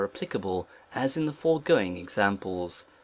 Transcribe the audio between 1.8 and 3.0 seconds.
examples.